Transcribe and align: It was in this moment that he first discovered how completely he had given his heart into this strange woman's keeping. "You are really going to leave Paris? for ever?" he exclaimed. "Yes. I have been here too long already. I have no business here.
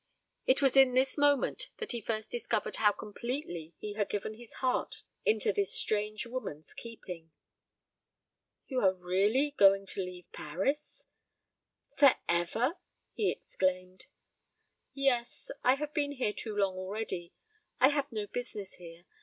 It 0.47 0.63
was 0.63 0.75
in 0.75 0.95
this 0.95 1.15
moment 1.15 1.69
that 1.77 1.91
he 1.91 2.01
first 2.01 2.31
discovered 2.31 2.77
how 2.77 2.91
completely 2.91 3.75
he 3.77 3.93
had 3.93 4.09
given 4.09 4.33
his 4.33 4.51
heart 4.53 5.03
into 5.25 5.53
this 5.53 5.71
strange 5.75 6.25
woman's 6.25 6.73
keeping. 6.73 7.29
"You 8.65 8.79
are 8.79 8.95
really 8.95 9.51
going 9.59 9.85
to 9.85 10.01
leave 10.01 10.31
Paris? 10.31 11.05
for 11.95 12.15
ever?" 12.27 12.79
he 13.13 13.29
exclaimed. 13.29 14.07
"Yes. 14.95 15.51
I 15.63 15.75
have 15.75 15.93
been 15.93 16.13
here 16.13 16.33
too 16.33 16.55
long 16.57 16.77
already. 16.77 17.31
I 17.79 17.89
have 17.89 18.11
no 18.11 18.25
business 18.25 18.77
here. 18.77 19.05